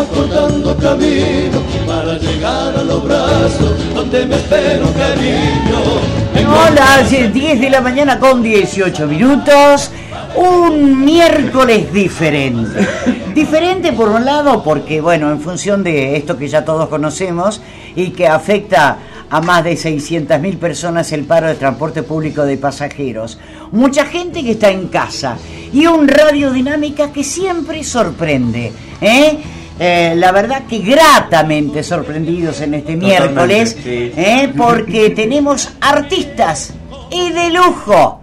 [0.00, 6.48] Vamos cortando camino para llegar a los brazos donde me espero cariño.
[6.48, 9.90] Hola, 10 de la mañana con 18 minutos.
[10.36, 12.88] Un miércoles diferente.
[13.34, 17.60] Diferente por un lado porque, bueno, en función de esto que ya todos conocemos
[17.94, 18.96] y que afecta
[19.28, 23.38] a más de 600.000 personas el paro de transporte público de pasajeros.
[23.72, 25.36] Mucha gente que está en casa
[25.74, 28.72] y un radio dinámica que siempre sorprende.
[29.02, 29.38] ¿eh?
[29.82, 34.52] Eh, la verdad que gratamente sorprendidos en este miércoles, ¿eh?
[34.54, 36.74] porque tenemos artistas
[37.10, 38.20] y de lujo.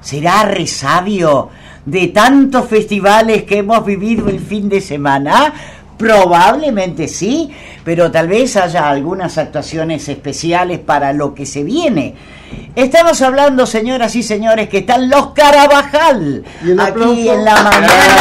[0.00, 1.50] ¿Será resabio
[1.84, 5.52] de tantos festivales que hemos vivido el fin de semana?
[5.98, 7.50] Probablemente sí,
[7.84, 12.14] pero tal vez haya algunas actuaciones especiales para lo que se viene.
[12.74, 16.42] Estamos hablando, señoras y señores, que están los Carabajal
[16.78, 18.16] aquí en la mañana.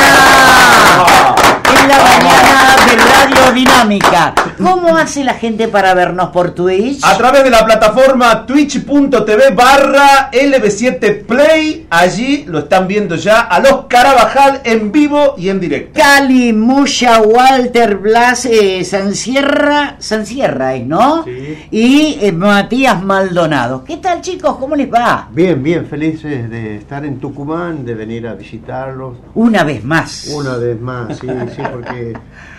[1.67, 4.33] En la mañana de Radio Dinámica.
[4.57, 7.03] ¿Cómo hace la gente para vernos por Twitch?
[7.03, 11.87] A través de la plataforma twitch.tv barra LB7 Play.
[11.89, 15.99] Allí lo están viendo ya a los Carabajal en vivo y en directo.
[15.99, 21.23] Cali, Musha, Walter, Blas, eh, Sancierra, Sancierra es, ¿no?
[21.23, 21.67] Sí.
[21.71, 23.83] Y eh, Matías Maldonado.
[23.83, 24.55] ¿Qué tal chicos?
[24.57, 25.27] ¿Cómo les va?
[25.31, 29.17] Bien, bien, felices de estar en Tucumán, de venir a visitarlos.
[29.33, 30.27] Una vez más.
[30.27, 32.13] Una vez más, sí, sí, porque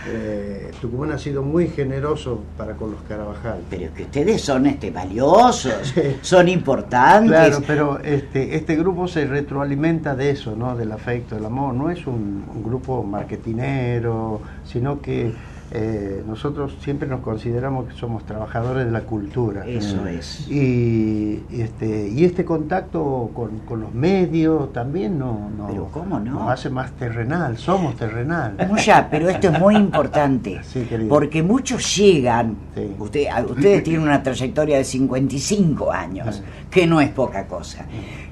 [0.09, 3.61] eh, Tucumán ha sido muy generoso para con los Carabajal.
[3.69, 7.31] Pero es que ustedes son este, valiosos, son importantes.
[7.31, 10.77] Claro, pero este, este grupo se retroalimenta de eso, ¿no?
[10.77, 11.75] Del afecto, del amor.
[11.75, 15.33] No es un, un grupo marketinero, sino que
[15.73, 19.67] eh, nosotros siempre nos consideramos que somos trabajadores de la cultura.
[19.67, 20.49] Eso es.
[20.49, 26.33] Y, este, y este contacto con, con los medios también no, no- Pero ¿cómo no?
[26.35, 28.57] nos hace más terrenal, somos terrenal.
[28.69, 31.09] Mucha, pero esto es muy importante, Sí, querido.
[31.09, 32.95] porque muchos llegan, Sí.
[32.99, 37.87] usted- ustedes tienen una trayectoria de 55 años, que no es poca cosa,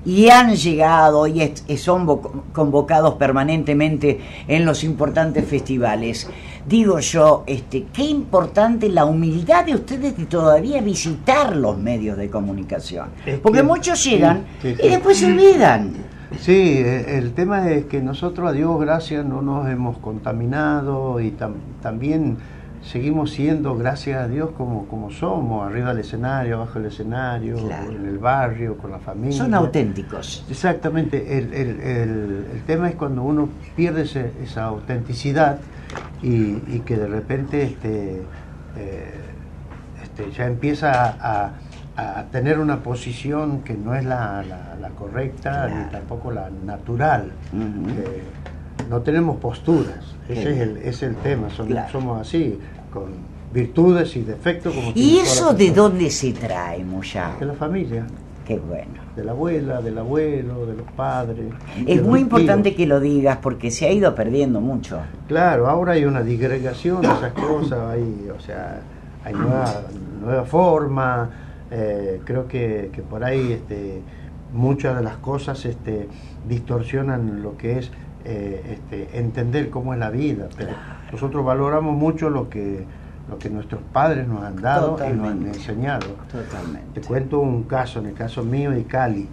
[0.07, 1.41] y han llegado y
[1.77, 6.29] son vo- convocados permanentemente en los importantes festivales.
[6.67, 12.31] Digo yo, este, qué importante la humildad de ustedes de todavía visitar los medios de
[12.31, 14.89] comunicación, Es porque que- muchos llegan sí, y sí.
[14.89, 15.93] después se olvidan.
[16.41, 21.31] Sí, eh, el tema es que nosotros, a Dios gracias, no nos hemos contaminado y
[21.33, 22.39] tam- también
[22.85, 27.91] seguimos siendo, gracias a Dios, como, como somos, arriba del escenario, abajo del escenario, Claro.
[27.91, 29.37] en el barrio, con la familia.
[29.39, 30.45] Son auténticos.
[30.51, 35.59] Exactamente, el, el- el- el tema es cuando uno pierde ese- esa autenticidad
[36.23, 38.23] y, y que de repente este,
[38.77, 39.15] eh,
[40.03, 41.53] este, ya empieza a,
[41.97, 45.75] a- a tener una posición que no es la, la- la correcta Claro.
[45.77, 47.31] ni tampoco la natural.
[47.55, 48.23] Eh,
[48.89, 51.91] no tenemos posturas, ese es el, es el tema, Claro.
[51.93, 52.59] somos así,
[52.93, 53.05] con
[53.53, 57.33] virtudes y defectos como ¿Y eso de dónde se trae, Moya?
[57.39, 58.07] De la familia
[58.47, 58.93] Qué bueno.
[59.17, 61.47] de la abuela, del abuelo, de los padres.
[61.87, 62.21] Es muy tíos.
[62.21, 64.99] importante que lo digas porque se ha ido perdiendo mucho.
[65.29, 68.81] Claro, ahora hay una disgregación de esas cosas, hay, o sea,
[69.25, 69.83] hay nueva,
[70.21, 71.31] nueva forma,
[71.71, 74.03] eh, creo que, que por ahí este,
[74.53, 76.09] muchas de las cosas este,
[76.47, 77.91] distorsionan lo que es
[78.27, 80.73] eh, este, entender cómo es la vida, pero
[81.13, 82.87] nosotros valoramos mucho lo que,
[83.29, 86.07] lo que nuestros padres nos han dado y nos han enseñado.
[86.33, 87.01] Totalmente.
[87.01, 89.29] Te cuento un caso, en el caso mío y Cali.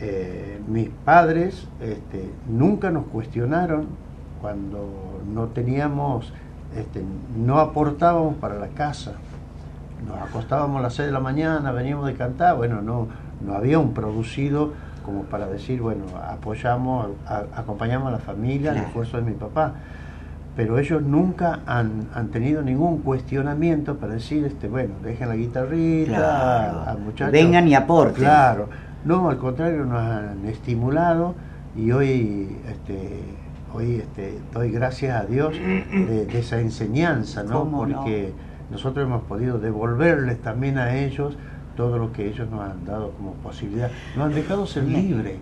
[0.00, 3.86] Eh, mis padres este, nunca nos cuestionaron
[4.40, 6.32] cuando no teníamos,
[6.76, 7.02] este,
[7.36, 9.12] no aportábamos para la casa.
[10.06, 13.08] Nos acostábamos a las 6 de la mañana, veníamos de cantar, bueno, no,
[13.44, 14.72] no había un producido
[15.04, 18.88] como para decir, bueno, apoyamos, a- acompañamos a la familia, el Claro.
[18.88, 19.74] esfuerzo de mi papá.
[20.56, 26.14] Pero ellos nunca han, han tenido ningún cuestionamiento para decir, este, bueno, dejen la guitarrita,
[26.16, 26.82] Claro.
[26.86, 27.32] al muchacho.
[27.32, 28.22] Vengan y aporten.
[28.24, 28.68] Claro.
[29.04, 31.34] No, al contrario, nos han estimulado
[31.76, 33.18] y hoy, este,
[33.74, 37.60] hoy este, doy gracias a Dios de, de esa enseñanza, ¿no?
[37.60, 37.96] ¿Cómo no?
[37.96, 38.32] Porque
[38.70, 41.36] nosotros hemos podido devolverles también a ellos
[41.76, 43.90] todo lo que ellos nos han dado como posibilidad.
[44.16, 45.36] Nos han dejado ser libres.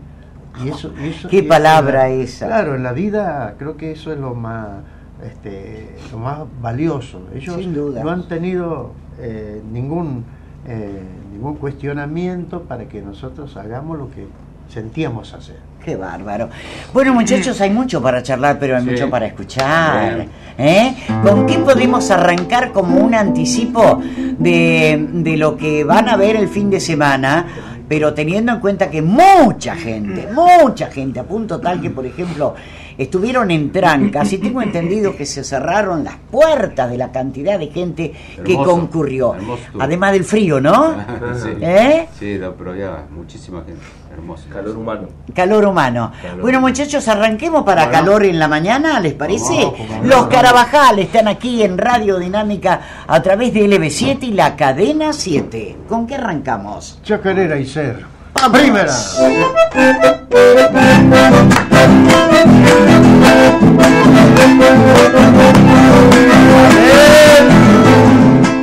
[0.64, 2.46] Y eso, y eso- Qué y eso palabra la- esa.
[2.46, 4.69] Claro, en la vida creo que eso es lo más,
[5.25, 7.23] este, lo más valioso.
[7.34, 8.02] Ellos Sin duda.
[8.02, 10.25] no han tenido eh, ningún,
[10.67, 11.02] eh,
[11.32, 14.26] ningún cuestionamiento para que nosotros hagamos lo que
[14.73, 15.57] sentíamos hacer.
[15.85, 16.49] Qué bárbaro.
[16.95, 18.91] Bueno, muchachos, hay mucho para charlar, pero hay Sí.
[18.91, 20.27] mucho para escuchar.
[20.57, 20.95] ¿eh?
[21.23, 24.01] ¿Con qué podemos arrancar como un anticipo
[24.39, 27.47] de, de lo que van a ver el fin de semana?
[27.89, 32.55] Pero teniendo en cuenta que mucha gente, mucha gente, a punto tal que, por ejemplo,
[32.99, 37.69] estuvieron en trancas y tengo entendido que se cerraron las puertas de la cantidad de
[37.69, 38.12] gente
[38.44, 39.35] que concurrió.
[39.79, 40.94] Además del frío, ¿no?
[41.43, 42.09] sí, ¿Eh?
[42.19, 43.81] sí, no, pero ya, muchísima gente.
[44.12, 44.44] Hermoso.
[44.53, 45.09] Calor humano.
[45.35, 46.12] Calor humano.
[46.21, 46.41] Calor.
[46.43, 47.99] Bueno, muchachos, arranquemos para Bueno.
[47.99, 49.67] calor en la mañana, ¿les parece?
[50.05, 50.27] Los.
[50.27, 55.79] Carabajal están aquí en Radio Dinámica a través de LB7 y la cadena 7.
[55.89, 57.00] ¿Con qué arrancamos?
[57.03, 58.05] Chacarera y ser.
[58.35, 58.59] Vamos.
[58.61, 58.93] Primera.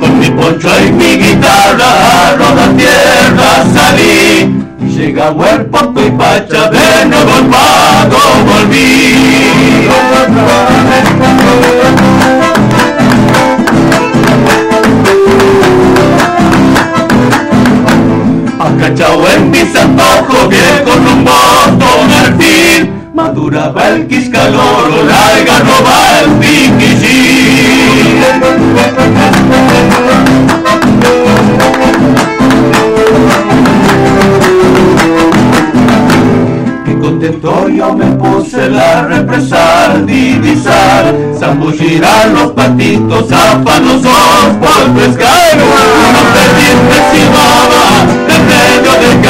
[0.00, 6.10] Con mi poncho y mi guitarra a rodar tierra salí y llegamos el poco y
[6.12, 9.88] pacha de nuevo al pago volví.
[18.58, 21.30] Acachao en mis antojos, viejo rumbo
[22.24, 22.99] el fin.
[23.22, 25.80] Maduraba el quiscaloro, larga no.
[36.86, 45.58] Qué contento me puse la represa al divisar Zambullirán los patitos afanosos por pescar
[46.08, 46.22] Una
[46.88, 47.84] me silbaba
[48.28, 49.20] en medio del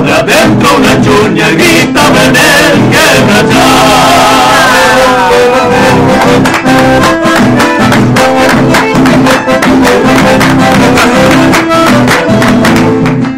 [0.00, 3.50] Palabra adentro una chuña gritaba en el quebrachar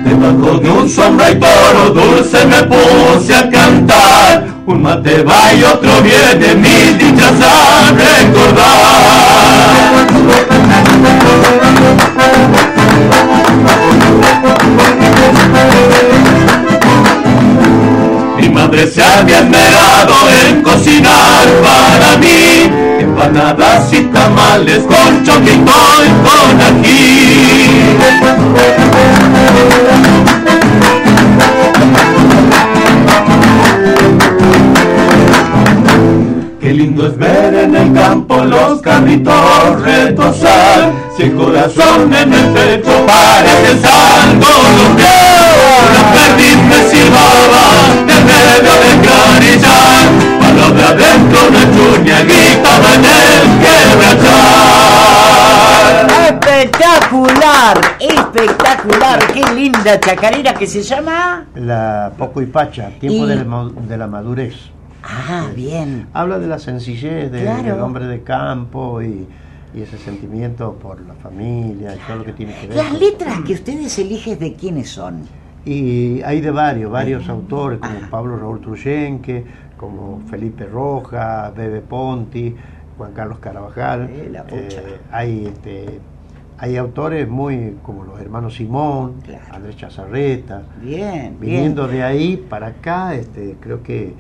[0.05, 4.47] Debajo de un sombra y toro dulce me puse a cantar.
[4.67, 9.03] Un mate va y otro viene, mil dichas a recordar
[18.73, 20.15] Madre se había esmerado
[20.47, 22.71] en cocinar para mí.
[23.01, 25.73] Empanadas y tamales con choquito
[26.07, 27.93] y con ají.
[36.59, 42.47] Qué lindo es ver en el campo los carritos retosar Si el corazón en el
[42.53, 44.47] pecho parece salto
[45.93, 48.12] La perdiz me silbaba
[49.07, 50.07] carillar
[50.41, 54.73] Palabra adentro una chuña gritaba en el quebrachar
[56.33, 61.47] Espectacular, espectacular, qué linda chacarera que se llama.
[61.55, 64.55] La Poco y Pacha, tiempo Y- de, la, ma- de la madurez.
[65.05, 66.09] Ah, bien.
[66.13, 67.63] Habla de la sencillez de- Claro.
[67.63, 69.27] del hombre de campo y,
[69.75, 72.77] y ese sentimiento por la familia y todo lo que tiene que ver.
[72.77, 75.27] Las letras que ustedes eligen de quiénes son.
[75.65, 79.45] Y hay de varios, varios autores, como Pablo Raúl Truyenque,
[79.77, 82.55] como Felipe Roja, Bebe Ponti,
[82.99, 84.09] Juan Carlos Carabajal.
[84.11, 84.33] Eh.
[84.51, 86.01] Eh, hay, este,
[86.59, 89.45] hay autores muy como los hermanos Simón, Claro.
[89.53, 90.63] Andrés Chazarreta.
[90.81, 91.97] Bien, Viniendo bien.
[91.99, 94.15] de ahí para acá, este, creo que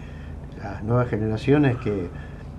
[0.62, 2.08] las nuevas generaciones que,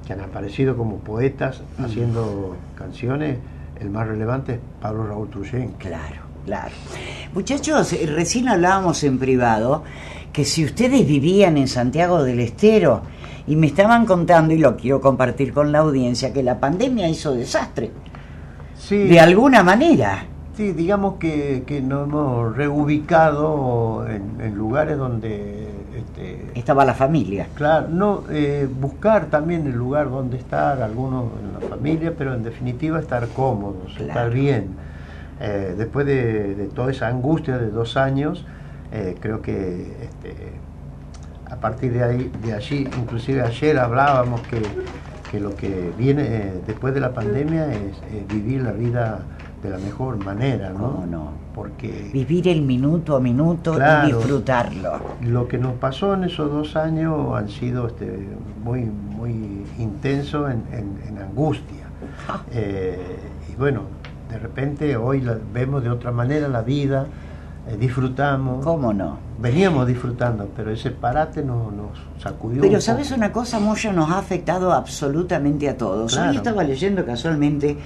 [0.05, 1.85] que han aparecido como poetas Mm.
[1.85, 3.37] haciendo canciones,
[3.79, 5.87] el más relevante es Pablo Raúl Truyenque.
[5.87, 6.71] Claro, claro.
[7.33, 9.83] Muchachos, eh, recién hablábamos en privado
[10.31, 13.01] que si ustedes vivían en Santiago del Estero
[13.45, 17.33] y me estaban contando, y lo quiero compartir con la audiencia, que la pandemia hizo
[17.35, 17.91] desastre.
[18.77, 18.97] Sí.
[18.97, 20.25] De alguna manera.
[20.55, 27.47] Sí, digamos que, que nos hemos reubicado en, en lugares donde, este, Estaba la familia.
[27.55, 32.43] claro, no eh, buscar también el lugar donde estar, algunos en la familia, pero en
[32.43, 34.07] definitiva estar cómodos, Claro.
[34.07, 34.67] estar bien.
[35.39, 38.45] Eh, después de, de toda esa angustia de dos años,
[38.91, 40.35] eh, creo que este,
[41.49, 44.61] a partir de ahí, de allí, inclusive ayer hablábamos que,
[45.31, 49.19] que lo que viene eh, después de la pandemia es vivir la vida
[49.63, 50.91] de la mejor manera, ¿no?
[50.91, 51.31] ¿Cómo no?
[51.55, 54.09] Porque Vivir el minuto a minuto Claro.
[54.09, 54.99] y disfrutarlo.
[55.21, 58.27] lo que nos pasó en esos dos años han sido este,
[58.63, 61.85] muy, muy intenso en, en- en angustia.
[62.27, 62.41] Ah.
[62.51, 63.83] Y bueno,
[64.33, 67.05] de repente hoy la- vemos de otra manera la vida,
[67.67, 68.63] eh, disfrutamos.
[68.65, 69.17] ¿Cómo no?
[69.39, 71.89] Veníamos disfrutando, pero ese parate nos, nos
[72.21, 72.61] sacudió.
[72.61, 73.17] Pero un sabes poco.
[73.19, 76.13] una cosa, Moya, nos ha afectado absolutamente a todos.
[76.13, 76.37] Hoy Claro.
[76.37, 77.77] estaba leyendo casualmente,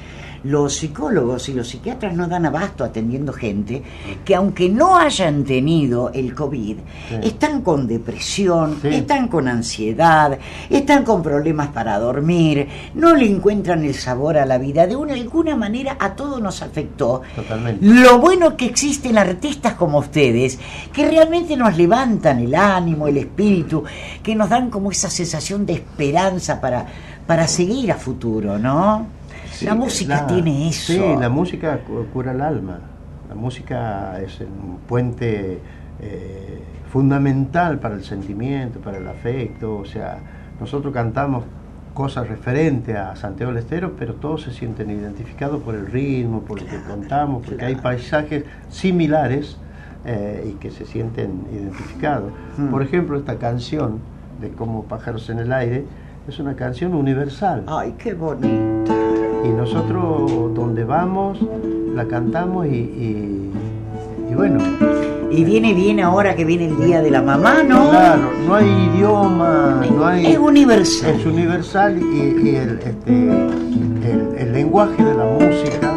[0.47, 3.83] los psicólogos y los psiquiatras no dan abasto atendiendo gente
[4.25, 6.77] que aunque no hayan tenido el COVID,
[7.09, 7.15] Sí.
[7.23, 8.87] están con depresión, Sí.
[8.89, 10.37] están con ansiedad,
[10.69, 14.87] están con problemas para dormir, no le encuentran el sabor a la vida.
[14.87, 17.21] De una, alguna manera a todos nos afectó.
[17.35, 17.85] Totalmente.
[17.85, 20.57] Lo bueno que existen artistas como ustedes,
[20.91, 23.83] que realmente realmente nos levantan el ánimo, el espíritu,
[24.23, 26.85] que nos dan como esa sensación de esperanza para,
[27.25, 29.05] para seguir a futuro, ¿no?
[29.59, 30.93] Sí, la música la- tiene eso.
[30.93, 32.79] Sí, la música cu- cura el alma.
[33.29, 35.59] La música es un puente
[35.99, 36.61] eh,
[36.91, 39.77] fundamental para el sentimiento, para el afecto.
[39.77, 40.19] O sea,
[40.59, 41.43] nosotros cantamos
[41.93, 46.61] cosas referentes a Santiago del Estero, pero todos se sienten identificados por el ritmo, por
[46.61, 49.57] lo que contamos, porque hay paisajes similares
[50.05, 52.31] eh, y que se sienten identificados.
[52.57, 52.67] Hmm.
[52.69, 53.99] Por ejemplo, esta canción
[54.39, 55.85] de Como pájaros en el aire
[56.27, 57.63] es una canción universal.
[57.67, 58.93] Ay, qué bonito.
[59.47, 61.39] Y nosotros donde vamos
[61.95, 63.51] la cantamos y, y-
[64.31, 64.59] y bueno,
[65.31, 67.89] Y viene bien ahora que viene el Día de la Mamá, ¿no?
[67.89, 70.25] claro, no hay idioma, no hay...
[70.27, 71.15] Es universal.
[71.19, 75.91] es universal y, y el, este, el, el lenguaje de la música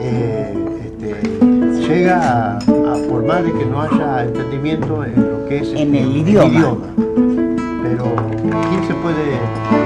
[0.00, 0.54] eh,
[0.86, 6.00] este, llega a, a, de que no haya entendimiento en lo que es En este,
[6.02, 6.86] el idioma.
[7.82, 8.04] Pero
[8.74, 9.38] ¿quién se puede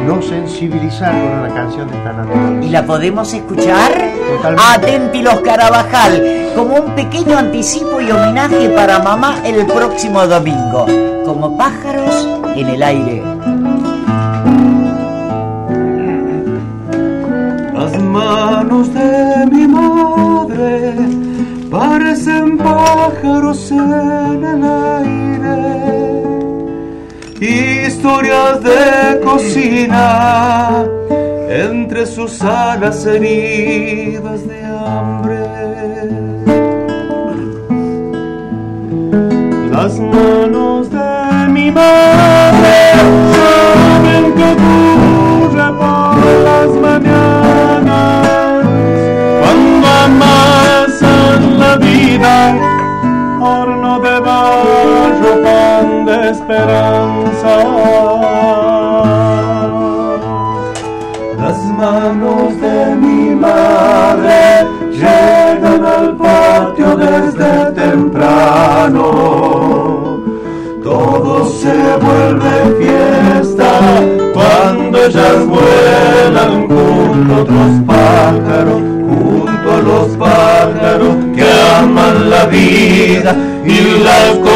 [0.07, 2.67] no sensibilizar con una canción de esta naturaleza?
[2.67, 3.93] Y la podemos escuchar.
[4.37, 4.63] Totalmente.
[4.75, 10.87] Atenti los Carabajal, como un pequeño anticipo y homenaje para mamá el próximo domingo,
[11.25, 13.23] como pájaros en el aire.
[27.99, 30.85] Historias de cocina
[31.49, 35.41] entre sus alas heridas de hambre.
[39.73, 42.93] Las manos de mi madre
[43.35, 48.65] saben que ocurre por las mañanas
[49.43, 52.55] cuando amasan la vida,
[53.41, 55.78] horno de barro,
[56.25, 57.55] esperanza.
[61.39, 69.05] Las manos de mi madre llegan al patio desde temprano.
[70.83, 73.71] Todo se vuelve fiesta
[74.35, 81.47] cuando ellas vuelan junto a otros pájaros, junto a los pájaros que
[81.79, 84.48] aman la vida y las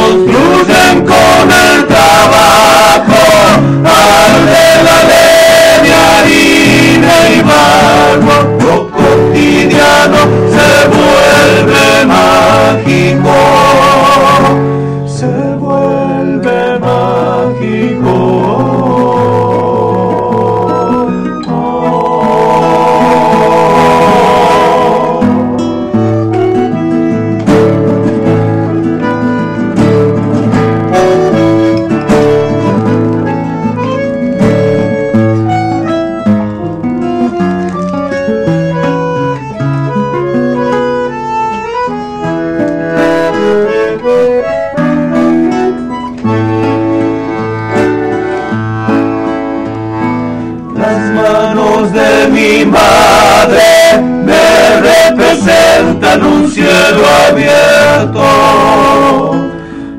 [56.13, 58.23] representan un cielo abierto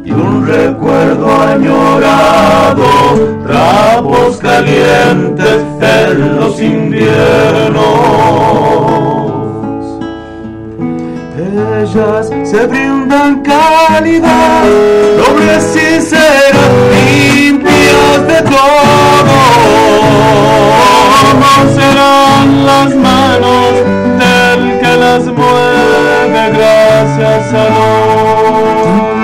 [0.05, 2.83] y un recuerdo añorado,
[3.47, 7.83] trapos calientes en los inviernos.
[11.37, 14.63] Ellas se brindan calidad,
[15.17, 18.59] nobles, sinceras, limpias de todo.
[21.33, 24.02] No serán las manos
[25.13, 27.73] las mueve gracias al
[28.23, 29.21] odio.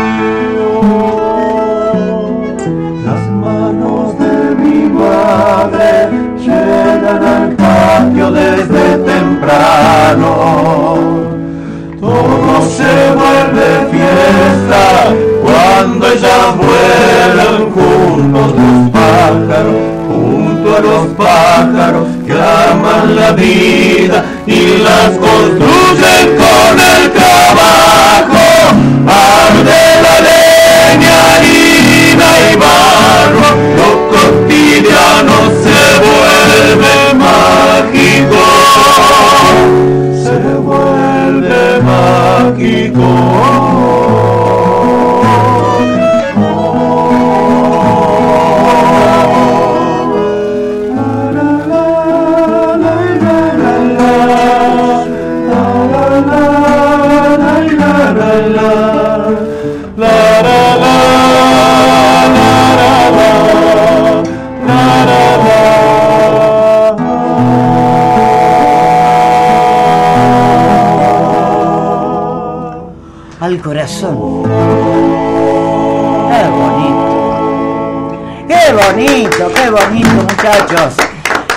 [3.05, 10.31] Las manos de mi madre llegan al patio desde temprano.
[12.00, 13.38] Todo se vuelve
[23.33, 27.08] vida y las construyen con el
[73.49, 74.43] al corazón.
[76.29, 77.09] Qué bonito.
[78.47, 80.93] Qué bonito, qué bonito, muchachos.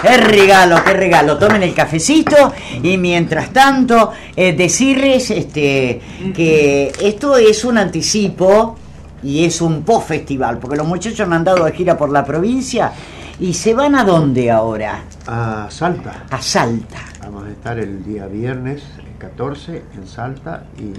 [0.00, 1.36] Qué regalo, qué regalo.
[1.36, 6.00] Tomen el cafecito y mientras tanto eh, decirles este,
[6.34, 8.76] que esto es un anticipo
[9.22, 12.90] y es un post-festival, porque los muchachos han dado de gira por la provincia
[13.38, 15.02] y se van a dónde ahora?
[15.26, 16.24] A Salta.
[16.30, 17.00] A Salta.
[17.20, 18.82] Vamos a estar el día viernes
[19.22, 20.92] 14 en Salta y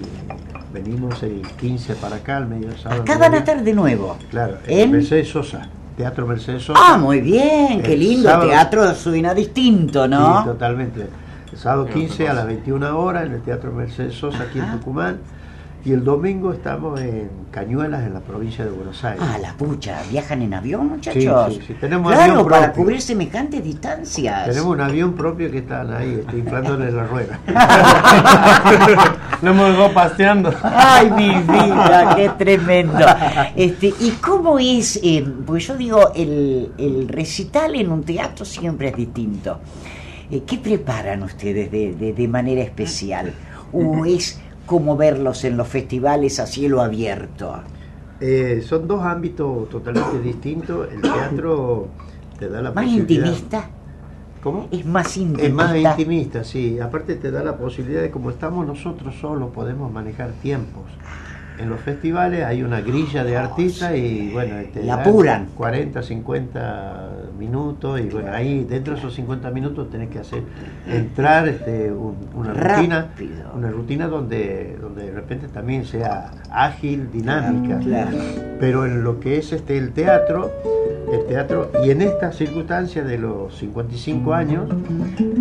[0.74, 3.02] venimos el 15 para acá, el medio sábado.
[3.02, 4.18] Acá van a estar de nuevo.
[4.32, 4.92] Claro, ¿En?
[4.94, 6.80] Mercedes Sosa, Teatro Mercedes Sosa.
[6.82, 8.30] Ah, muy bien, qué lindo.
[8.30, 10.40] sábado- Teatro suena distinto, ¿no?
[10.40, 11.06] Sí, totalmente.
[11.52, 14.78] El sábado 15 a las 21 horas en el Teatro Mercedes Sosa aquí en Ajá.
[14.78, 15.18] Tucumán.
[15.86, 19.22] Y el domingo estamos en Cañuelas, en la provincia de Buenos Aires.
[19.22, 21.22] Ah, la pucha, ¿viajan en avión, muchachos?
[21.54, 24.46] Sí, sí, sí, tenemos claro, avión para cubrir semejantes distancias.
[24.46, 27.40] Tenemos un avión propio que están ahí, este, inflándole la rueda.
[29.42, 30.54] No hemos dejado paseando.
[30.64, 33.06] Ay, mi vida, qué tremendo.
[33.54, 34.98] Este, ¿Y cómo es?
[35.04, 39.60] eh, pues yo digo, el, el recital en un teatro siempre es distinto.
[40.32, 43.34] Eh, ¿Qué preparan ustedes de, de- de manera especial?
[43.74, 47.64] ¿O es como verlos en los festivales a cielo abierto?
[48.20, 50.88] Eh, son dos ámbitos totalmente distintos.
[50.92, 51.88] El teatro
[52.40, 53.26] te da la ¿Más posibilidad.
[53.28, 53.70] intimista?
[54.42, 54.68] ¿Cómo?
[54.72, 55.48] Es más intimista.
[55.48, 56.80] Es más intimista, sí.
[56.80, 60.84] Aparte te da la posibilidad de, como estamos nosotros solos, podemos manejar tiempos.
[61.60, 65.48] En los festivales hay una grilla de artistas y bueno, te La apuran.
[65.56, 70.42] 40, 50 minutos y bueno, ahí dentro de esos 50 minutos tenés que hacer
[70.88, 73.52] entrar este, un- una rutina, Rápido.
[73.56, 77.80] una rutina donde, donde de repente también sea ágil, dinámica.
[77.80, 78.18] Claro.
[78.60, 80.52] Pero en lo que es este el teatro,
[81.12, 84.70] el teatro, y en esta circunstancia de los 55 años,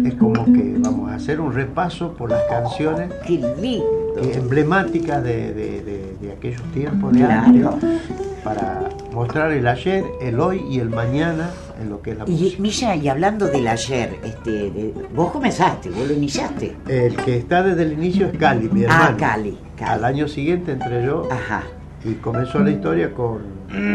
[0.04, 5.82] es como que vamos a hacer un repaso por las canciones eh, emblemáticas de, de-
[5.82, 6.01] de-
[6.32, 7.44] de aquellos tiempos de Claro.
[7.74, 8.00] antes,
[8.42, 12.30] para mostrar el ayer, el hoy y el mañana en lo que es la Y
[12.32, 12.62] música.
[12.62, 16.76] Milla, y hablando del ayer, este, de- vos comenzaste, vos lo iniciaste.
[16.88, 19.16] El que está desde el inicio es Cali, mi Ah, hermano.
[19.18, 19.90] Cali, Cali.
[19.92, 21.62] Al año siguiente entré yo Ajá.
[22.04, 23.38] Y comenzó la historia con,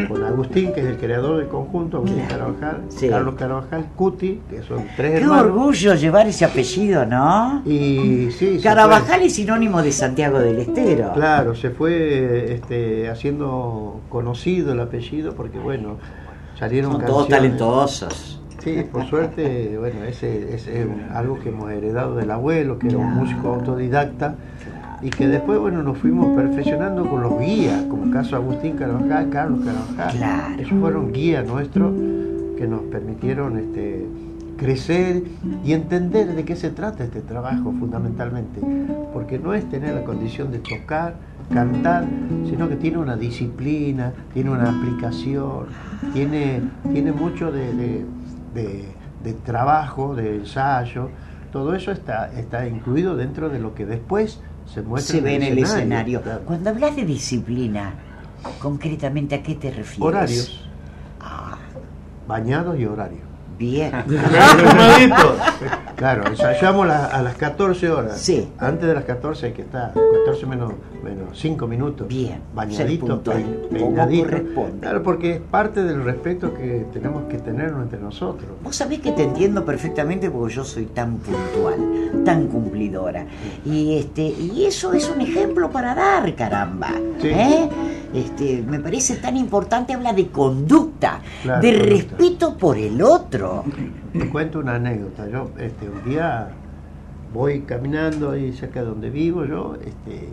[0.08, 2.56] con Agustín, que es el creador del conjunto, Agustín Claro.
[2.60, 3.10] Carvajal, Sí.
[3.10, 5.46] Carlos Carvajal, Cuti, que son tres Qué hermanos.
[5.46, 7.62] orgullo llevar ese apellido, ¿no?
[7.66, 11.12] Y sí, Carabajal es sinónimo de Santiago del Estero.
[11.14, 15.98] Claro, se fue este, haciendo conocido el apellido porque, bueno,
[16.58, 17.58] salieron Son todos canciones.
[17.58, 18.34] talentosos.
[18.64, 22.98] Sí, por suerte, bueno, ese ese es algo que hemos heredado del abuelo, que era
[22.98, 24.36] un músico autodidacta,
[25.02, 29.60] y que después, bueno, nos fuimos perfeccionando con los guías, como caso Agustín Carvajal, Carlos
[29.64, 30.18] Carvajal.
[30.18, 30.56] Claro.
[30.60, 31.94] Ellos fueron guías nuestros
[32.58, 34.08] que nos permitieron este,
[34.58, 35.22] crecer
[35.64, 38.60] y entender de qué se trata este trabajo fundamentalmente,
[39.14, 41.16] porque no es tener la condición de tocar,
[41.54, 42.06] cantar,
[42.50, 45.68] sino que tiene una disciplina, tiene una aplicación,
[46.14, 48.06] tiene, tiene mucho de, de-
[48.56, 48.86] de-
[49.24, 51.10] de trabajo, de ensayo,
[51.52, 54.42] todo eso está, está incluido dentro de lo que después
[54.74, 56.22] se muestra Se ve en el escenario.
[56.22, 56.42] claro.
[56.46, 57.94] Cuando hablas de disciplina,
[58.60, 60.00] concretamente, ¿a qué te refieres?
[60.02, 60.64] Horarios,
[61.20, 61.58] Ah,
[62.28, 63.22] bañados y horarios.
[63.58, 63.92] Bien.
[65.96, 68.20] Claro, ensayamos la- a las 14 horas.
[68.20, 68.48] Sí.
[68.60, 72.08] Antes de las 14 hay que estar, 14 menos, menos 5 minutos.
[72.08, 74.26] Bien, Bañadito, pein- peinadito.
[74.26, 74.80] corresponde.
[74.82, 78.48] Claro, porque es parte del respeto que tenemos que tener entre nosotros.
[78.64, 83.26] Vos sabés que te entiendo perfectamente porque yo soy tan puntual, tan cumplidora.
[83.66, 86.90] Y este, y eso es un ejemplo para dar, caramba.
[87.20, 87.30] Sí.
[87.30, 87.70] ¿eh?
[88.14, 90.97] Este, me parece tan importante, habla de conducta,
[91.44, 93.64] Claro, de respeto por el otro.
[94.14, 95.28] Te cuento una anécdota.
[95.30, 96.50] Yo este, un día
[97.34, 100.30] voy caminando ahí cerca de donde vivo yo, este,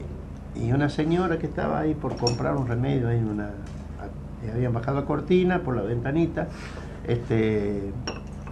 [0.54, 5.00] y una señora que estaba ahí por comprar un remedio, ahí una, a- habían bajado
[5.00, 6.46] la cortina por la ventanita,
[7.06, 7.92] este,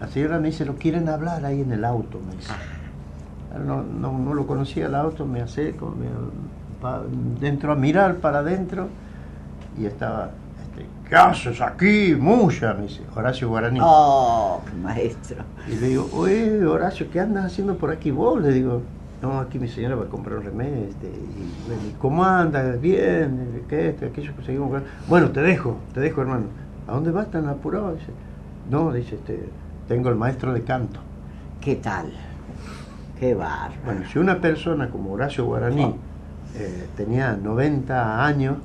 [0.00, 2.52] la señora me dice, lo quieren hablar ahí en el auto, me dice.
[3.66, 6.06] No, no, no lo conocía el auto, me acerco, me,
[6.80, 7.02] pa-
[7.40, 8.88] dentro a mirar para adentro
[9.78, 10.30] y estaba,
[11.12, 12.72] ¿qué haces aquí, mucha?
[12.72, 13.78] Me dice, Horacio Guaraní.
[13.82, 15.44] Oh, maestro.
[15.68, 18.40] Y le digo, oye, Horacio, ¿qué andas haciendo por aquí vos?
[18.40, 18.80] Le digo,
[19.20, 20.88] no, aquí mi señora va a comprar un remedio.
[20.88, 22.80] Este, y, bueno, ¿y ¿cómo andas?
[22.80, 24.84] Bien, ¿qué esto, aquello que seguimos con-".
[25.06, 26.46] Bueno, te dejo, te dejo, hermano.
[26.88, 27.92] ¿A dónde vas tan apurado?
[27.92, 28.10] Dice,
[28.70, 29.50] no, dice, este,
[29.88, 30.98] tengo el maestro de canto.
[31.60, 32.10] ¿Qué tal?
[33.20, 33.74] Qué bárbaro.
[33.84, 35.94] Bueno, si una persona como Horacio Guaraní
[36.56, 38.56] eh, tenía 90 años,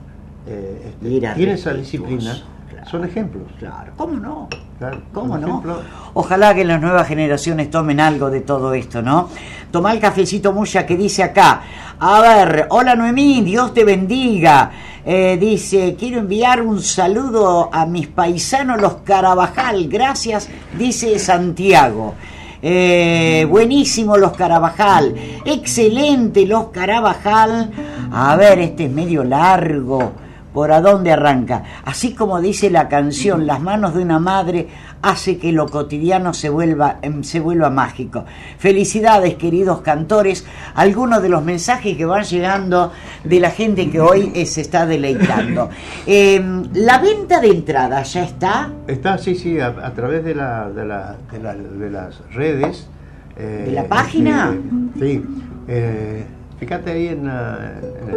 [0.47, 2.43] eh, este, tiene esa respetuoso, disciplina,
[2.89, 3.43] Son ejemplos.
[3.59, 4.47] Claro, ¿cómo no?
[4.79, 5.47] Claro, ¿Cómo no?
[5.47, 5.79] ejemplos.
[6.13, 9.29] Ojalá que las nuevas generaciones tomen algo de todo esto, ¿no?
[9.71, 11.61] Tomá el cafecito Muya que dice acá.
[11.99, 14.71] A ver, hola Noemí, Dios te bendiga.
[15.05, 19.87] Eh, dice, quiero enviar un saludo a mis paisanos los Carabajal.
[19.87, 22.13] Gracias, dice Santiago.
[22.61, 25.15] Eh, buenísimo los Carabajal.
[25.45, 27.71] Excelente los Carabajal.
[28.11, 30.11] A ver, este es medio largo.
[30.53, 31.63] ¿Por a dónde arranca?
[31.85, 34.67] Así como dice la canción, las manos de una madre
[35.03, 38.25] hace que lo cotidiano se vuelva, em, se vuelva mágico.
[38.57, 40.45] Felicidades, queridos cantores.
[40.73, 42.91] Algunos de los mensajes que van llegando
[43.23, 45.69] de la gente que hoy eh, se está deleitando.
[46.07, 48.71] Em, la venta de entradas ya está.
[48.87, 52.87] Está, sí, sí, a, a través de, la, de, la- de la- de las redes.
[53.35, 54.55] eh, ¿De la página?
[54.95, 55.23] este, sí.
[55.67, 56.25] eh,
[56.59, 58.15] fíjate ahí en, la, en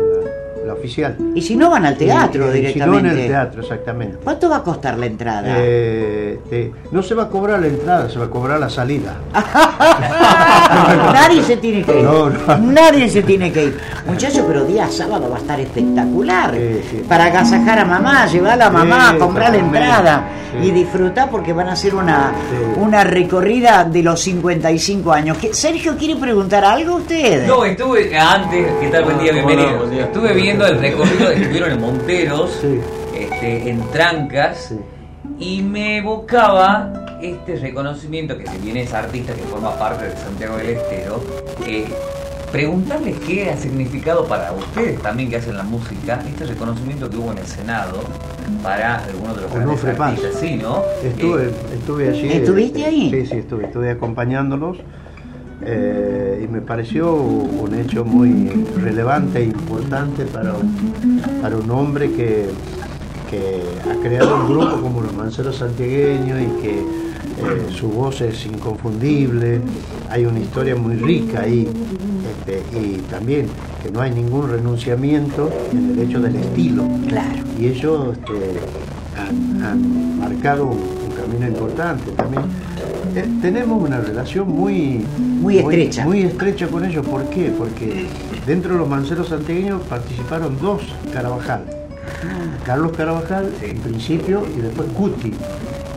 [0.66, 1.16] la- oficial.
[1.34, 2.98] Y si no van al teatro Y, directamente.
[2.98, 4.18] Si no en el teatro, exactamente.
[4.22, 5.54] ¿Cuánto va a costar la entrada?
[5.58, 9.14] Eh, no se va a cobrar la entrada, se va a cobrar la salida.
[11.12, 12.04] Nadie se tiene que ir.
[12.04, 12.58] No, no.
[12.58, 13.78] Nadie se tiene que ir.
[14.06, 16.52] Muchachos, pero día sábado va a estar espectacular.
[16.54, 17.02] Sí, sí.
[17.08, 20.66] Para agasajar a mamá, llevar a la mamá, Sí, comprar la entrada Sí.
[20.66, 22.80] y disfrutar porque van a hacer una, Sí.
[22.80, 25.38] una recorrida de los 55 años.
[25.38, 27.46] ¿Qué- Sergio, ¿quiere preguntar algo usted?
[27.46, 29.04] No, estuve antes, ¿qué tal?
[29.04, 29.70] Buen día, Ah, ¿cómo bienvenido.
[29.72, 29.78] no?
[29.78, 30.04] Buen día.
[30.04, 32.80] Estuve viendo el recorrido, estuvieron en Monteros, Sí.
[33.16, 34.78] este, en Trancas, Sí.
[35.38, 40.56] y me evocaba este reconocimiento que si bien es artista que forma parte de Santiago
[40.56, 41.22] del Estero,
[41.66, 41.84] eh,
[42.50, 47.30] preguntarles qué ha significado para ustedes también que hacen la música, este reconocimiento que hubo
[47.30, 48.00] en el Senado
[48.62, 50.08] para algunos de los grandes Onofre Paz.
[50.10, 50.82] artistas, sí, ¿no?
[51.04, 52.28] Estuve, Eh, estuve allí.
[52.32, 53.10] ¿Estuviste eh, ahí?
[53.10, 54.78] Sí, sí, estuve, estuve acompañándolos
[55.62, 58.48] eh, y me pareció un hecho muy
[58.82, 62.46] relevante e importante para un, para un hombre que,
[63.30, 68.44] que ha creado un grupo como los Manceros Santiagueños y que eh, su voz es
[68.46, 69.60] inconfundible,
[70.10, 71.68] hay una historia muy rica ahí
[72.30, 73.46] este, y también
[73.82, 77.42] que no hay ningún renunciamiento en el hecho del estilo Claro.
[77.58, 78.60] y ellos este,
[79.18, 82.42] han, han marcado un, un camino importante también.
[83.16, 86.04] Eh, tenemos una relación muy, Muy estrecha.
[86.04, 87.04] Muy, estrecha con ellos.
[87.06, 87.52] ¿Por qué?
[87.56, 88.06] Porque
[88.46, 91.64] dentro de los manceros santiagueños participaron dos Carabajal.
[92.64, 95.32] Carlos Carabajal en principio y después Cuti.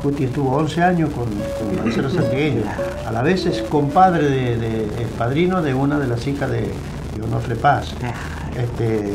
[0.02, 2.66] Cuti estuvo 11 años con, con Manceros Santiagueños.
[3.08, 6.62] A la vez es compadre, de, de- es padrino de una de las hijas de,
[6.62, 7.94] de Onofre Paz.
[8.00, 8.16] Claro.
[8.56, 9.14] Este,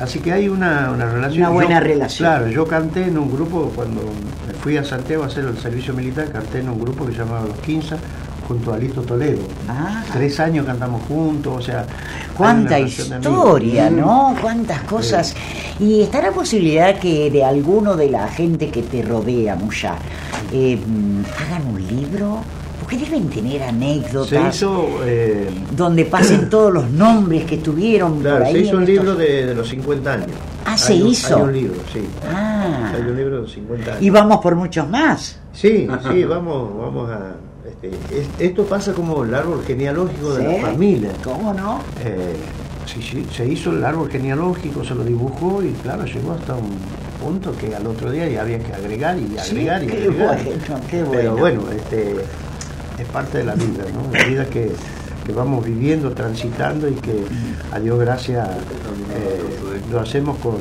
[0.00, 1.42] así que hay una, una relación.
[1.42, 2.28] Una buena Yo- relación.
[2.28, 4.02] Claro, yo canté en un grupo, cuando
[4.46, 7.18] me fui a Santiago a hacer el servicio militar, canté en un grupo que se
[7.18, 7.96] llamaba Los Quinza,
[8.46, 9.42] junto a Lito Toledo.
[9.68, 10.02] Ah.
[10.12, 11.84] Tres años cantamos juntos, o sea...
[12.36, 13.96] Cuánta historia, Mm.
[13.98, 14.34] ¿no?
[14.40, 15.34] Cuántas cosas.
[15.80, 19.94] Y está la posibilidad que de alguno de la gente que te rodea, Muya,
[20.52, 22.42] eh, mm, hagan un libro,
[22.88, 28.38] porque deben tener Se anécdotas hizo, eh, donde pasen todos los nombres que tuvieron claro,
[28.38, 28.52] por ahí.
[28.54, 30.26] se hizo un estos- libro de, de los 50 años.
[30.64, 31.36] Ah, se Hay un- hizo.
[31.36, 32.00] Hay un libro, sí.
[32.30, 34.02] Ah, Hay un libro de los 50 años.
[34.02, 35.38] y vamos por muchos más.
[35.52, 37.32] Sí, sí, vamos, vamos a...
[37.68, 40.56] este, es- esto pasa como el árbol genealógico de ¿Sí?
[40.62, 41.10] la familia.
[41.22, 41.80] ¿Cómo no?
[42.04, 42.34] Eh,
[42.86, 46.70] sí, sí, se hizo el árbol genealógico, se lo dibujó y claro, llegó hasta un
[47.22, 50.38] punto que al otro día ya había que agregar y agregar y qué agregar.
[50.44, 51.36] bueno, qué Pero bueno.
[51.36, 52.14] bueno, este,
[52.98, 54.16] es parte de la vida, ¿no?
[54.16, 54.72] La vida que,
[55.24, 57.24] que vamos viviendo, transitando y que
[57.72, 59.42] a Dios gracias eh,
[59.90, 60.56] lo hacemos con,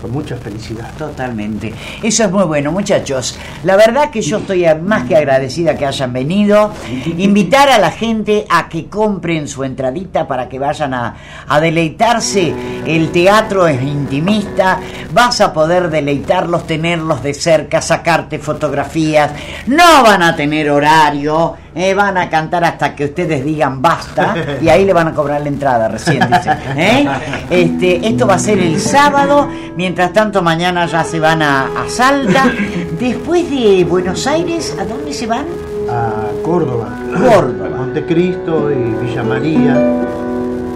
[0.00, 0.90] con mucha felicidad.
[0.96, 1.72] Totalmente.
[2.02, 3.38] Eso es muy bueno, muchachos.
[3.64, 6.72] La verdad que yo estoy más que agradecida que hayan venido.
[7.18, 11.16] Invitar a la gente a que compren su entradita para que vayan a,
[11.46, 12.54] a deleitarse.
[12.86, 14.80] El teatro es intimista.
[15.12, 19.32] Vas a poder deleitarlos, tenerlos de cerca, sacarte fotografías.
[19.66, 21.56] No van a tener horario.
[21.74, 25.40] Eh, van a cantar hasta que ustedes digan basta y ahí le van a cobrar
[25.40, 27.08] la entrada recién dicen, ¿eh?
[27.50, 31.88] este, esto va a ser el sábado mientras tanto mañana ya se van a, a
[31.88, 32.50] Salta
[32.98, 35.46] después de Buenos Aires ¿a dónde se van?
[35.88, 36.12] A
[36.44, 37.68] Córdoba, Córdoba.
[37.76, 39.76] Montecristo y Villa María.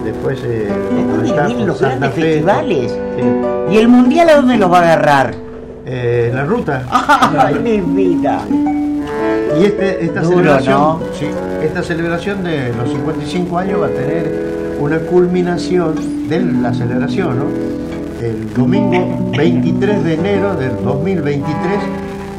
[0.03, 0.69] Después, eh,
[1.23, 2.21] vienen los Santa grandes Fe.
[2.21, 3.73] festivales Sí.
[3.73, 5.33] ¿y el mundial a dónde los va a agarrar?
[5.85, 6.83] Eh, la ruta.
[7.37, 8.41] ¡ay mi vida!
[9.59, 10.99] Y este, esta Duro, celebración, ¿no?
[11.17, 11.25] sí,
[11.63, 17.45] esta celebración de los 55 años va a tener una culminación de la celebración, ¿no?
[18.21, 21.55] El domingo 23 de enero del 2023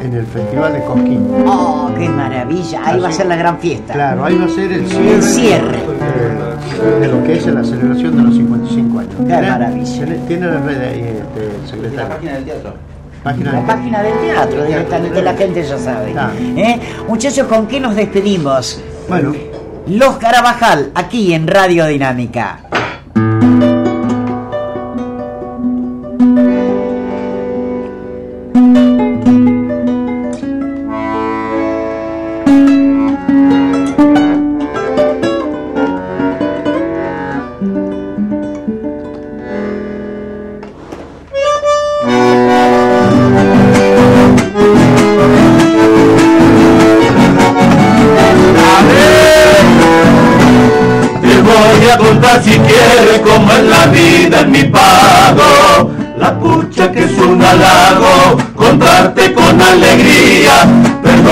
[0.04, 1.26] en el Festival de Cosquín.
[1.46, 2.80] ¡oh qué maravilla!
[2.84, 5.22] ahí va a ser la gran fiesta Claro, ahí va a ser el cierre, El
[5.22, 5.78] cierre.
[7.00, 9.14] de lo que es la celebración de los 55 años.
[9.18, 9.94] Qué ¿Tiene- maravilla.
[9.96, 12.08] Tiene, tiene la red ahí, este, La secretario.
[12.08, 12.74] página del teatro.
[13.26, 16.14] Página la del- página del teatro, directamente la gente ya sabe.
[16.56, 16.80] ¿Eh?
[17.08, 18.80] Muchachos, ¿con qué nos despedimos?
[19.08, 19.34] Bueno,
[19.88, 22.60] Los Carabajal, aquí en Radio Dinámica.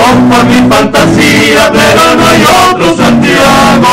[0.05, 3.87] Perdón por mi fantasía, pero no hay otro Santiago.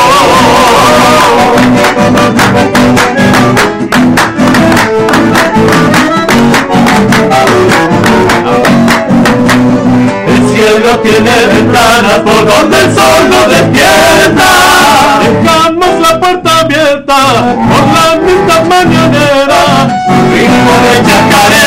[10.28, 14.50] El cielo tiene ventanas por donde el sol no despierta.
[15.22, 17.16] Dejamos la puerta abierta
[17.68, 19.88] por la misma mañanera.
[20.30, 21.61] Ritmo de chacarera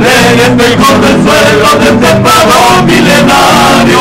[0.00, 0.40] abuelos.
[0.40, 2.10] Saberes del suelo de este
[2.86, 4.00] milenario.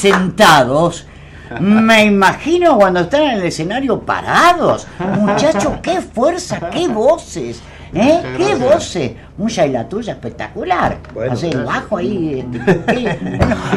[0.00, 1.06] Sentados,
[1.60, 4.86] me imagino cuando están en el escenario parados.
[4.98, 7.60] Muchachos, qué fuerza, qué voces.
[7.92, 8.22] ¿Eh?
[8.36, 9.12] ¡Qué voces!
[9.40, 10.98] Mucha y la tuya espectacular.
[11.14, 11.64] Bueno, gracias.
[11.64, 12.44] bajo ahí.
[12.88, 13.18] eh,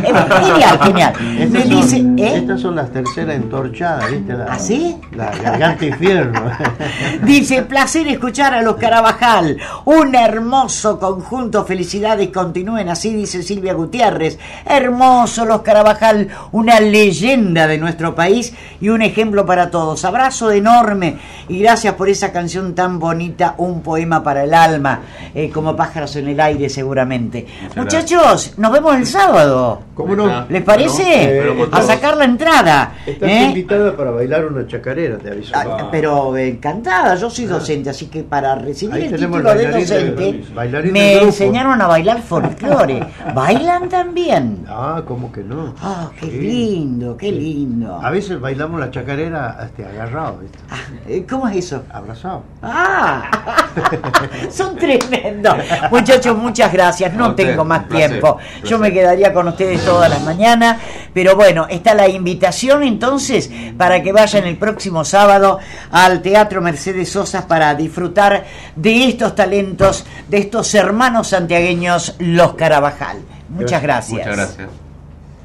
[0.01, 1.13] bueno, genial, genial.
[1.21, 2.35] Me Estas dice, son, ¿eh?
[2.35, 4.33] estas son las terceras entorchadas, ¿viste?
[4.33, 4.97] La, ¿Ah, sí?
[5.15, 6.41] La garganta infierno.
[7.23, 9.57] Dice, placer escuchar a los Carabajal.
[9.85, 11.63] Un hermoso conjunto.
[11.63, 14.37] Felicidades, continúen así, dice Silvia Gutiérrez.
[14.65, 20.03] Hermoso los Carabajal, una leyenda de nuestro país y un ejemplo para todos.
[20.03, 24.99] Abrazo enorme y gracias por esa canción tan bonita, un poema para el alma,
[25.33, 27.45] eh, como pájaros en el aire seguramente.
[27.75, 29.81] Muchachos, nos vemos el sábado.
[29.95, 30.45] ¿Cómo no?
[30.49, 31.03] ¿Les parece?
[31.41, 32.93] Pero con a sacar la entrada.
[33.05, 33.43] Estás ¿eh?
[33.45, 35.53] invitada para bailar una chacarera, te aviso.
[35.55, 40.43] Ah, Pero encantada, yo soy docente, así que para recibir Ahí el título de docente
[40.53, 43.05] bailarín me enseñaron a bailar folclore.
[43.35, 44.65] ¿Bailan también?
[44.67, 45.75] Ah, ¿cómo que no?
[45.81, 46.39] Ah, qué Sí.
[46.39, 47.99] lindo, qué lindo.
[48.01, 50.57] A veces bailamos la chacarera este, agarrado, ¿viste?
[50.71, 51.83] Ah, eh, ¿Cómo es eso?
[51.91, 52.43] abrazado.
[52.63, 53.29] Ah,
[54.49, 55.42] son tremendos.
[55.91, 57.13] Muchachos, muchas gracias.
[57.13, 58.37] No usted, tengo más placer, tiempo.
[58.63, 60.77] Yo me quedaría con ustedes todas las mañanas.
[61.13, 65.59] Pero bueno, está la invitación entonces para que vayan el próximo sábado
[65.91, 73.19] al Teatro Mercedes Sosa para disfrutar de estos talentos, de estos hermanos santiagueños, los Carabajal.
[73.49, 74.19] Muchas gracias.
[74.19, 74.83] Muchas gracias.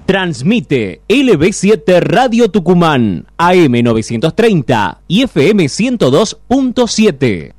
[0.09, 7.53] Transmite LB7 Radio Tucumán, AM 930 y FM 102.7.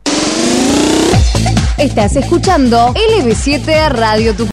[1.79, 4.47] Estás escuchando LB7 Radio Tucumán.